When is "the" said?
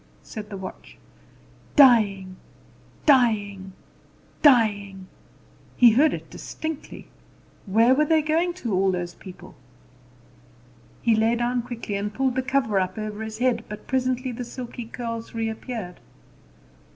0.49-0.57, 12.33-12.41, 14.31-14.43